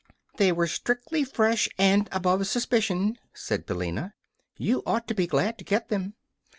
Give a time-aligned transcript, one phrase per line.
[0.37, 4.15] "They were strictly fresh and above suspicion," said Billina.
[4.57, 6.15] "You ought to be glad to get them."